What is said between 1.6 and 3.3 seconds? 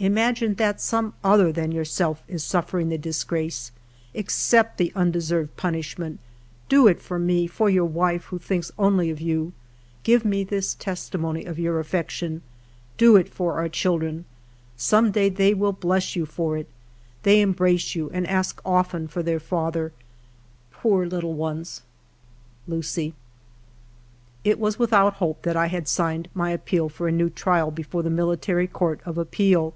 yourself is suffering the dis